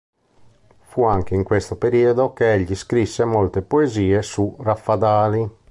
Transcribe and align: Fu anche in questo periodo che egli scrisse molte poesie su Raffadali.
Fu 0.79 1.03
anche 1.03 1.35
in 1.35 1.43
questo 1.43 1.77
periodo 1.77 2.33
che 2.33 2.53
egli 2.53 2.73
scrisse 2.73 3.23
molte 3.23 3.61
poesie 3.61 4.23
su 4.23 4.55
Raffadali. 4.59 5.47